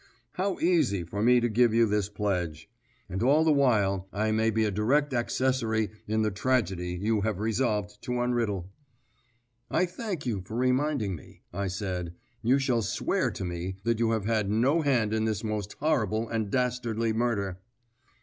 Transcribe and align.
How 0.31 0.57
easy 0.57 1.03
for 1.03 1.21
me 1.21 1.39
to 1.41 1.47
give 1.47 1.75
you 1.75 1.85
this 1.85 2.09
pledge! 2.09 2.67
And 3.07 3.21
all 3.21 3.43
the 3.43 3.51
while 3.51 4.07
I 4.11 4.31
may 4.31 4.49
be 4.49 4.65
a 4.65 4.71
direct 4.71 5.13
accessory 5.13 5.91
in 6.07 6.23
the 6.23 6.31
tragedy 6.31 6.97
you 6.99 7.21
have 7.21 7.39
resolved 7.39 8.01
to 8.05 8.13
unriddle." 8.13 8.71
"I 9.69 9.85
thank 9.85 10.25
you 10.25 10.41
for 10.43 10.55
reminding 10.57 11.15
me," 11.15 11.43
I 11.53 11.67
said. 11.67 12.15
"You 12.41 12.57
shall 12.57 12.81
swear 12.81 13.29
to 13.29 13.45
me 13.45 13.75
that 13.83 13.99
you 13.99 14.09
have 14.09 14.25
had 14.25 14.49
no 14.49 14.81
hand 14.81 15.13
in 15.13 15.25
this 15.25 15.43
most 15.43 15.73
horrible 15.73 16.27
and 16.29 16.49
dastardly 16.49 17.13
murder." 17.13 17.59